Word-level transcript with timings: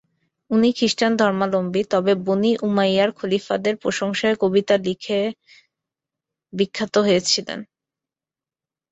তিনি 0.51 0.69
খ্রিস্টান 0.77 1.11
ধর্মাবলম্বী, 1.17 1.81
তবে 1.93 2.13
বনি 2.25 2.51
উমাইয়ার 2.61 3.09
খলিফাদের 3.11 3.75
প্রশংসায় 3.77 4.35
কবিতা 4.35 4.75
লিখে 4.85 5.19
বিখ্যাত 6.53 6.95
হয়েছিলেন। 6.97 7.59